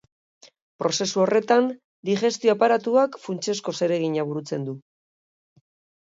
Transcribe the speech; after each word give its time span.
Prozesu 0.83 1.19
horretan 1.23 1.67
digestio 2.09 2.55
aparatuak 2.55 3.19
funtsezko 3.27 3.75
zeregina 3.83 4.27
burutzen 4.33 4.67
du. 4.73 4.77